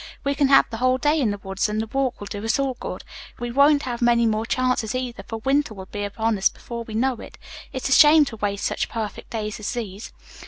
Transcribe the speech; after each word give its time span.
We 0.23 0.33
can 0.33 0.47
have 0.47 0.67
the 0.71 0.77
whole 0.77 0.97
day 0.97 1.21
in 1.21 1.29
the 1.29 1.37
woods, 1.37 1.69
and 1.69 1.79
the 1.79 1.85
walk 1.85 2.19
will 2.19 2.25
do 2.25 2.43
us 2.43 2.57
all 2.57 2.73
good. 2.79 3.03
We 3.39 3.51
won't 3.51 3.83
have 3.83 4.01
many 4.01 4.25
more 4.25 4.47
chances, 4.47 4.95
either, 4.95 5.21
for 5.21 5.37
winter 5.45 5.75
will 5.75 5.85
be 5.85 6.03
upon 6.03 6.39
us 6.39 6.49
before 6.49 6.83
we 6.83 6.95
know 6.95 7.17
it. 7.17 7.37
It's 7.71 7.87
a 7.89 7.91
shame 7.91 8.25
to 8.25 8.37
waste 8.37 8.65
such 8.65 8.89
perfect 8.89 9.29
days 9.29 9.59
as 9.59 9.71
these." 9.73 10.11